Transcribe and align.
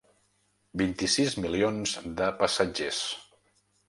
Vint-i-sis 0.81 1.35
milions 1.45 1.93
de 2.21 2.31
passatgers. 2.39 3.03